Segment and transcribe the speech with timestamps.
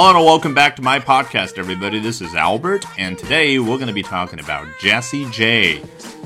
[0.00, 1.98] Hello and welcome back to my podcast, everybody.
[1.98, 5.82] This is Albert, and today we're going to be talking about Jessie J.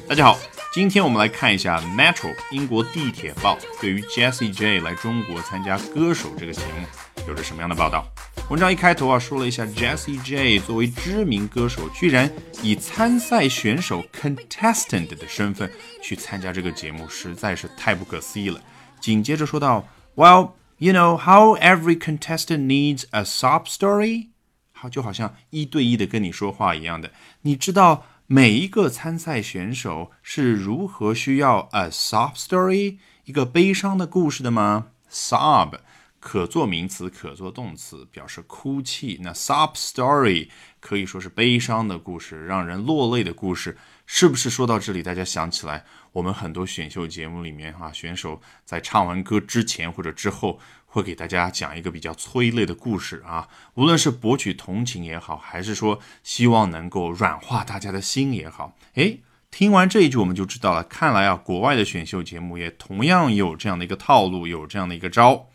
[0.06, 0.38] 大家好，
[0.74, 6.86] 今天我们来看一下 Metro 英国地铁报对于 Jessie J 来中国参加歌手这个节目
[7.26, 8.06] 有着什么样的报道。
[8.50, 12.30] 文章一开头啊，说了一下 Jessie J 作为知名歌手，居然
[12.62, 18.60] 以参赛选手 contestant 的身份去参加这个节目，实在是太不可思议了。
[19.00, 20.50] 紧接着说到，Well。
[20.81, 24.29] You know how every contestant needs a sob story？
[24.71, 27.11] 好，就好像一对一的跟你说话一样的。
[27.41, 34.87] 你知道每一个参赛选手是如何需要 a sob story 一个悲伤的故事的吗？
[35.11, 35.79] sob
[36.24, 39.18] 可做名词，可做动词，表示哭泣。
[39.22, 40.48] 那 sob story
[40.78, 43.76] 可以说是悲伤的故事，让人落泪的故事。
[44.06, 58.76] 是不是说到这里，大家想起来，我们很多选秀节目里面哈，选手在唱完歌之前或者之后，会给大家讲一个比较催泪的故事啊，无论是博取同情也好，还是说希望能够软化大家的心也好。
[58.94, 59.20] 诶，
[59.50, 65.48] 听完这一句我们就知道了，看来啊，国外的选秀节目也同样有这样的一个套路，有这样的一个招。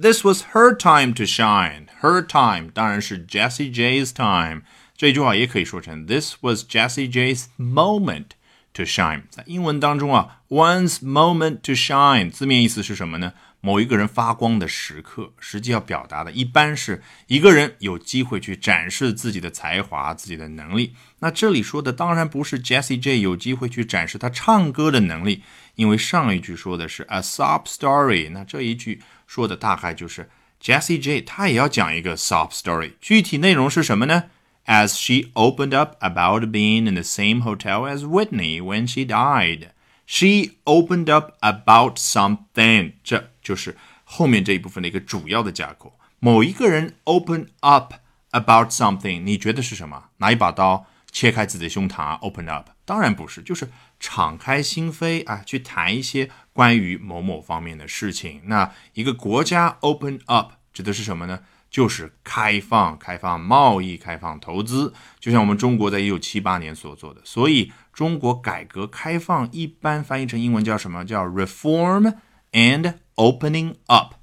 [0.00, 1.88] This was her time to shine.
[2.00, 4.62] Her time 当然是 Jessie J's time。
[4.96, 8.30] 这句话也可以说成 This was Jessie J's moment
[8.74, 9.22] to shine。
[9.30, 13.32] 在英文当中啊，one's moment to shine 字面意思是什么呢？
[13.65, 20.93] 某一个人发光的时刻，实际要表达的一般是一个人有机会去展示自己的才华、自己的能力。
[21.19, 25.43] 那这里说的当然不是 Jessie J 有机会去展示他唱歌的能力，
[25.75, 30.29] 因为上一句说的是 a sob story，那这一句说的大概就是
[30.61, 34.25] Jessie J 他也要讲一个 sob story，具体内容是什么呢
[34.65, 39.69] ？as she opened up about being in the same hotel as Whitney when she died.
[40.05, 45.93] She opened up about something，这就是后面这一部分的一个主要的架构。
[46.19, 47.95] 某一个人 open up
[48.31, 50.05] about something，你觉得是什么？
[50.17, 52.69] 拿一把刀切开自己的胸膛啊？Open up？
[52.85, 58.41] 当然不是，就是敞开心扉啊，去谈一些关于某某方面的事情。
[58.45, 61.41] 那一个国家 open up 指的是什么呢？
[61.69, 67.21] 就是开放、开放贸易、开放投资，就像我们中国在一九七八年所做的。
[67.23, 71.03] 所以，中国改革开放一般翻译成英文叫什么？
[71.03, 72.13] 叫 reform
[72.53, 74.13] and opening up。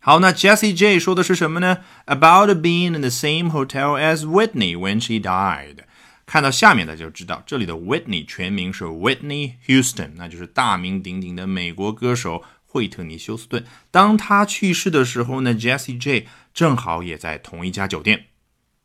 [0.00, 5.84] 好，那 Jessie J 说的是什么呢？About being in the same hotel as Whitney when she died。
[6.26, 12.42] 看到下面，大家就知道这里的 Whitney 全名是 Whitney Houston，那就是大名鼎鼎的美国歌手。
[12.64, 18.28] 惠特尼·休斯顿，当他去世的时候呢，Jessie J 正好也在同一家酒店。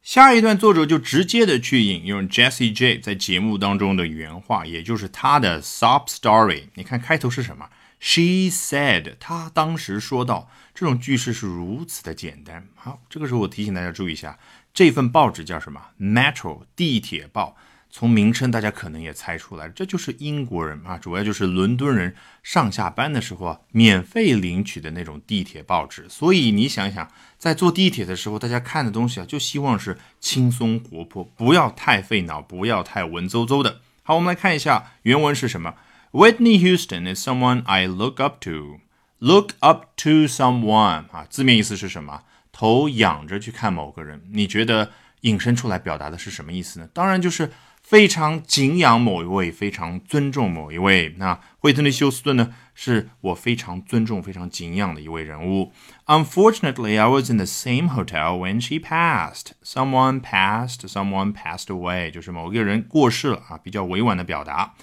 [0.01, 6.63] 下一段作者就直接的去引用 Jessie J 在节目当中的原话，也就是他的 sob story。
[6.73, 7.69] 你看开头是什么
[7.99, 12.67] ？She said，他当时说到，这种句式是如此的简单。
[12.75, 14.37] 好，这个时候我提醒大家注意一下，
[14.73, 17.57] 这份报纸叫什么？Metro 地铁报。
[17.89, 22.13] 从名称，大家可能也猜出来，这就是英国人啊，主要就是伦敦人
[22.43, 26.05] 上下班的时候啊，免费领取的那种地铁报纸。
[26.09, 27.09] 所以你想想，
[27.39, 33.79] 在坐地铁的时候，大家看的东西啊，就希望是轻松活泼，不要太费脑，不要太文绉绉的。
[34.03, 35.73] 好，我们来看一下原文是什么。
[36.12, 38.80] Whitney Houston is someone I look up to.
[39.18, 42.22] Look up to someone 啊，字面意思是什么？
[42.52, 44.22] 头仰着去看某个人。
[44.32, 44.90] 你觉得
[45.22, 46.88] 引申出来表达的是什么意思呢？
[46.92, 47.50] 当然就是。
[47.84, 51.16] 非常敬仰某一位，非常尊重某一位。
[51.18, 55.72] 那惠特尼·休斯顿呢，是我非常尊重、非常敬仰的一位人物。
[56.06, 59.50] Unfortunately, I was in the same hotel when she passed.
[59.64, 64.74] Someone passed, someone passed away，就是某个人过世了啊，比较委婉的表达。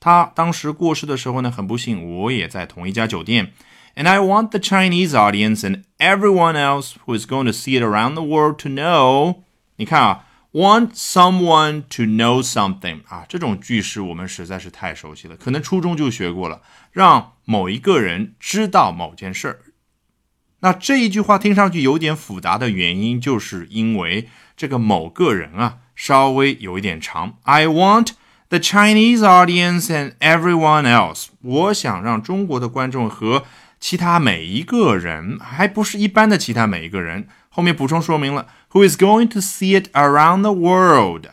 [0.00, 3.52] 他当时过世的时候呢，很不幸，我也在同一家酒店。
[3.94, 8.14] And I want the Chinese audience and everyone else who is going to see it around
[8.14, 9.42] the world to know。
[9.76, 10.26] 你看啊。
[10.52, 16.62] Want someone to know something 啊，这种句式我们实在是太熟悉了，可能初中就学过了。
[16.90, 19.60] 让某一个人知道某件事儿，
[20.58, 27.38] 那这一句话听上去有点复杂的原因，就是因为这个某个人啊稍微有一点长。
[27.44, 28.08] I want
[28.49, 33.45] the Chinese audience and everyone else，我想让中国的观众和
[33.79, 37.27] 其他每一个人，还不是一般的其他每一个人。
[37.49, 41.27] 后面补充说明了，Who is going to see it around the world？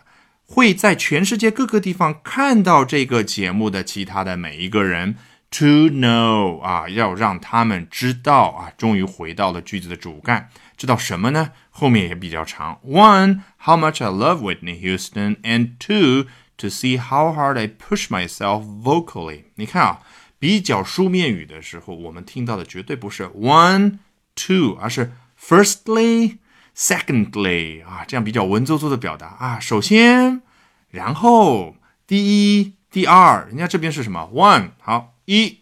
[0.46, 5.16] 会在全世界各个地方看到这个节目的其他的每一个人，
[5.50, 8.70] to know 啊，要让他们知道啊。
[8.76, 11.52] 终于回到了句子的主干，知道什么呢？
[11.70, 12.78] 后面也比较长。
[12.86, 16.26] One, how much I love Whitney Houston，and two,
[16.58, 19.44] to see how hard I push myself vocally。
[19.56, 20.00] 你看啊，
[20.38, 23.98] 比较书面语的时候，我们听到的绝对不是 one,
[24.34, 25.12] two，而是。
[25.44, 26.38] Firstly,
[26.76, 29.58] secondly 啊，这样比较文绉绉的表达啊。
[29.58, 30.40] 首先，
[30.88, 31.74] 然后，
[32.06, 34.30] 第一，第二，人家这边是什么？
[34.32, 35.58] One，好，一，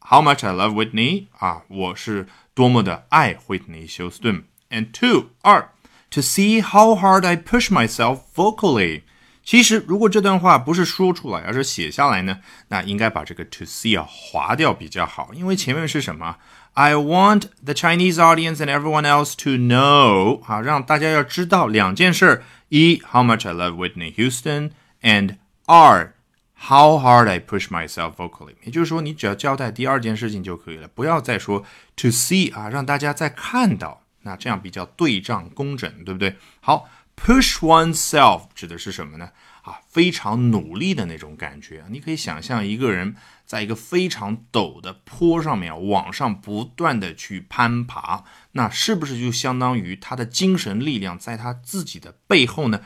[0.00, 4.42] How much I love Whitney 啊，我是多么的爱惠特尼休斯顿。
[4.70, 5.68] And two，二，
[6.10, 9.02] To see how hard I push myself vocally。
[9.45, 12.39] 其实，如果这段话不是说出来，而是写下来呢，
[12.69, 16.37] 那应该把这个 to see 啊划掉比较好，因为前面是什么
[16.73, 25.35] ？I want the Chinese audience and everyone else to know，好，让大家要知道两件事：一，how much I love Whitney Houston，and
[25.67, 26.15] 二
[26.57, 28.55] ，how hard I push myself vocally。
[28.63, 31.63] 也就是说，你只要交代第二件事情就可以了，不要再说
[31.95, 36.35] to see 啊，让大家再看到，那这样比较对仗工整，对不对？
[36.61, 36.89] 好。
[37.15, 39.31] Push oneself 指的是什么呢？
[39.63, 41.85] 啊，非常努力的那种感觉。
[41.89, 43.15] 你可以想象一个人
[43.45, 52.81] 在一个非常陡的坡上面往上不断的去攀爬，那是不是就相当于他的精神力量在他自己的背后呢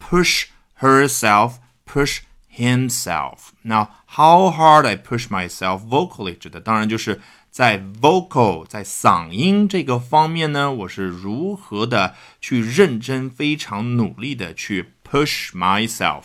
[0.00, 0.46] ？Push
[0.80, 1.56] herself,
[1.86, 2.20] push
[2.50, 3.50] himself.
[3.62, 7.20] Now, how hard I push myself vocally 指的当然就是。
[7.51, 16.23] 在 vocal 在嗓音这个方面呢，我是如何的去认真、非常努力的去 push myself。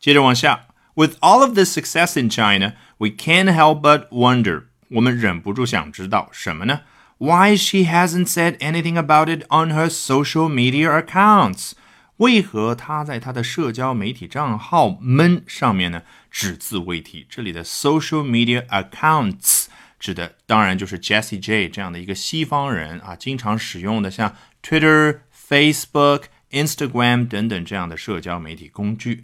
[0.00, 4.64] 接着往下，With all of this success in China, we can't help but wonder。
[4.92, 6.80] 我们忍不住想知道什么呢？
[7.18, 11.72] Why she hasn't said anything about it on her social media accounts？
[12.16, 17.26] 为何她在她的社交媒体账号们上面呢只字未提？
[17.28, 19.66] 这里的 social media accounts。
[20.03, 29.23] 指的当然就是 Jessie J 这样的一个西方人啊，经常使用的像 Twitter、Facebook、Instagram 等等这样的社交媒体工具。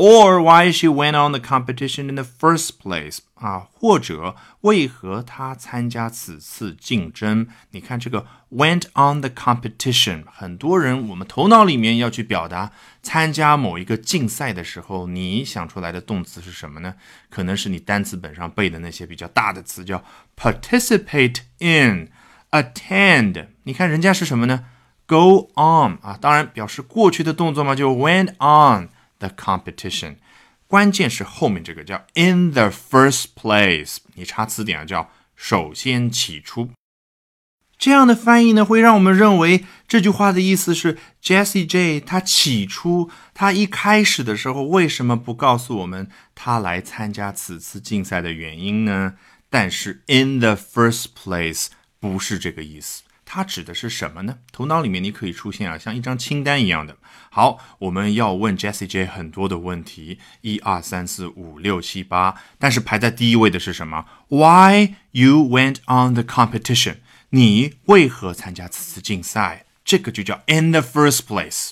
[0.00, 7.46] Or why she went on the competition in the first place 啊，或者为何她参加此次竞争？
[7.72, 16.94] 你看这个 went on the competition，很多人我们头脑里面要去表达参加某一个竞赛的时候，你想出来的动词是什么呢？
[17.28, 20.02] 可能是你单词本上背的那些比较大的词，叫
[20.34, 23.48] participate in，attend。
[23.64, 24.64] 你看人家是什么呢
[25.06, 28.88] ？Go on 啊，当然表示过去的动作嘛，就 went on。
[29.20, 30.16] The competition，
[30.66, 36.70] 关键是后面这个叫 in the first place，你查词典啊叫首先起初。
[37.78, 49.14] 这样的翻译呢，会让我们认为这句话的意思是 Jessie J 他起初他一开始的时候为什么不告诉我们他来参加此次竞赛的原因呢？
[49.48, 51.68] 但是 in the first place
[51.98, 53.02] 不是这个意思。
[53.32, 54.38] 它指的是什么呢？
[54.50, 56.96] 头脑里面你可以出现啊，像一张清单一样的。
[57.30, 66.96] 好，我们要问 Jessie J 很多的问题，一二三四五六七八，但是排在第一位的是什么？Why you went on the competition？
[67.28, 69.66] 你为何参加此次竞赛？
[69.84, 71.70] 这个就叫 in the first place。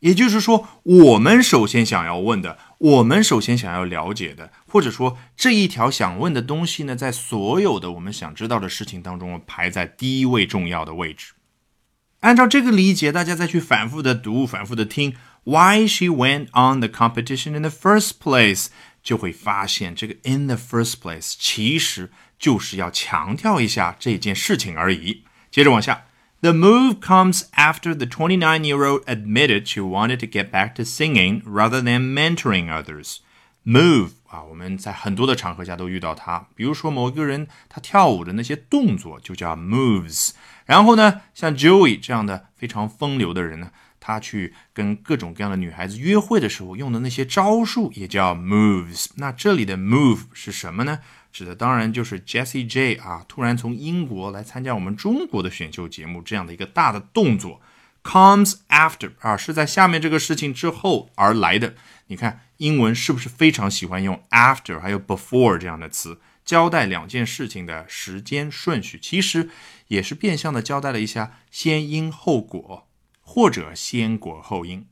[0.00, 11.32] 也就是说，我们首先想要问的，我们首先想要了解的，或者说这一条想问的东西呢，在所有的我们想知道的事情当中，排在第一位重要的位置。
[12.20, 18.66] 按照这个理解，大家再去反复的读，反复的听，Why she went on the competition in the first place，
[19.02, 25.24] 就会发现这个 in the first place 其实就是要强调一下这件事情而已。
[25.50, 26.04] 接着往下。
[26.44, 31.40] The move comes after the 29 year old admitted she wanted to get back to singing
[31.46, 33.20] rather than mentoring others.
[33.64, 40.32] Move 啊，我们在很多的场合下都遇到它，比如说某一个人他跳舞的那些动作就叫 moves。
[40.66, 49.06] 然后呢，像 Joey 这样的非常风流的人呢，他去跟各种各样的女孩子约会的时候用的那些招数也叫 moves。
[49.16, 50.98] 那这里的 move 是什么呢？
[51.34, 57.60] 指的当然就是 Jessie J 啊，突然从英国来参加我们中国的选秀节目这样的一个大的动作
[58.04, 61.74] ，comes after 啊，是在下面这个事情之后而来的。
[62.06, 68.96] 你看英文是不是非常喜欢用 after 还有 before 这样的词，交代两件事情的时间顺序？
[69.02, 69.50] 其实
[69.88, 72.86] 也是变相的交代了一下先因后果，
[73.20, 74.86] 或者先果后因。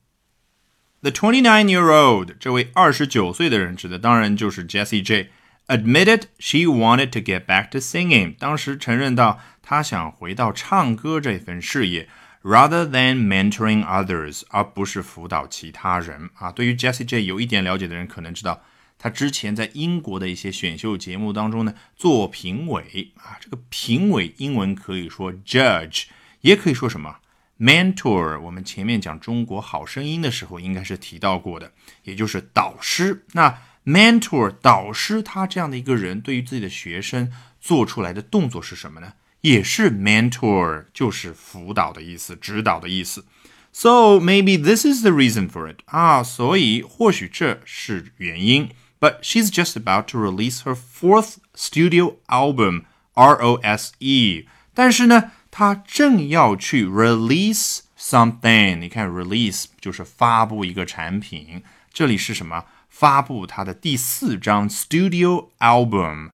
[1.02, 5.30] The twenty-nine-year-old 这位二十九岁的人，指的当然就是 Jessie J。
[5.66, 8.36] Admitted she wanted to get back to singing。
[8.38, 12.08] 当时承认到她想回到唱歌这份事业
[12.42, 16.50] ，rather than mentoring others，而不是辅导其他人啊。
[16.50, 18.62] 对于 Jessie J 有一点了解的人可能知道，
[18.98, 23.38] 她之前在英国的一些选秀节目当中呢做评委啊。
[23.40, 26.04] 这个评委英文可以说 judge，
[26.40, 27.18] 也可以说什么
[27.58, 28.40] mentor。
[28.40, 33.24] 我们前面讲中国好声音的时候应该是提到过的，也就是导师。
[33.32, 39.13] 那 mentor 导师，他这样的一个人，对于自己的学生做出来的动作是什么呢？
[39.41, 43.25] 也是 mentor，就是辅导的意思，指导的意思。
[43.71, 48.69] So maybe this is the reason for it 啊，所以或许这是原因。
[48.99, 54.47] But she's just about to release her fourth studio album, R O S E。
[54.73, 58.77] 但是呢，她正要去 release something。
[58.77, 61.61] 你看，release 就是发布一个产品，
[61.93, 62.65] 这里是什么？
[63.02, 66.28] 发布他的第四张 studio album，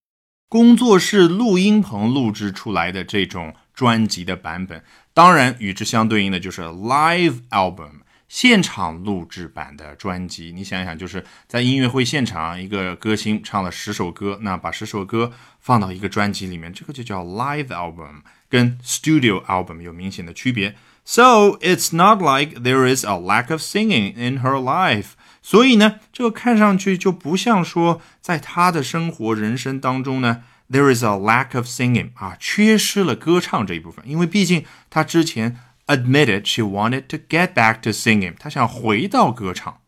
[0.50, 4.84] 工作室录音棚录制出来的这种专辑的版本。
[5.14, 10.52] 当然，与之相对应的就是 live album，现场录制版的专辑。
[10.54, 18.20] 你想想，就是在音乐会现场，一个歌星唱了十首歌，那把十首歌放到一个专辑里面，这个就叫 live album，
[18.50, 20.76] 跟 studio album 有明显的区别。
[21.06, 25.12] So it's not like there is a lack of singing in her life。
[25.48, 30.42] 所以呢，这个看上去就不像说在他的生活人生当中呢。
[30.70, 39.78] There is a lack of singing 啊，缺失了歌唱这一部分，因为毕竟他之前 admitted she wanted to get back to singing，他想回到歌唱。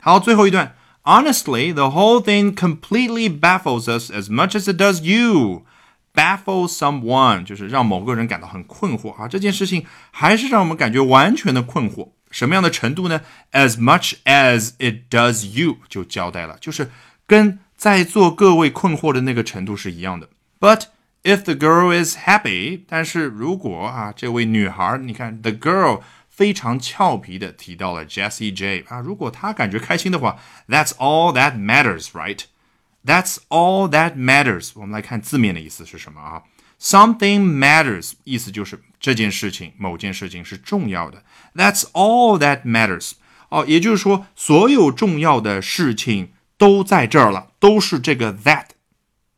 [0.00, 5.64] 好，最后一段，Honestly, the whole thing completely baffles us as much as it does you.
[6.12, 12.08] Baffle someone 就是让某个人感到很困惑啊，这件事情还是让我们感觉完全的困惑。
[12.34, 13.20] 什么样的程度呢
[13.52, 16.90] ？As much as it does you 就交代了，就是
[17.28, 20.28] 跟在座各位困惑的那个程度是一样的。
[20.58, 20.86] But
[21.22, 33.88] if the girl is happy，但是如果啊，这位女孩，你看 the girl 非常俏皮的提到了 Jessie J 啊，如果她感觉开心的话，That's all that matters，right？That's all
[33.90, 34.72] that matters。
[34.74, 36.42] 我们来看字面的意思是什么啊
[36.83, 41.23] ？Something matters，意思就是这件事情，某件事情是重要的。
[41.55, 43.11] That's all that matters。
[43.49, 46.33] 哦，也就是说，所有重要的事情。
[46.59, 48.65] 都在这儿了，都是这个 that。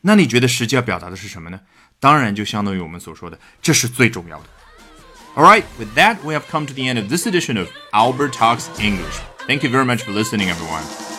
[0.02, 1.60] 那你觉得实际要表达的是什么呢？
[2.00, 4.46] 当然就相当于我们所说的，这是最重要的。
[5.36, 9.20] Alright, with that, we have come to the end of this edition of Albert Talks English.
[9.46, 11.15] Thank you very much for listening, everyone.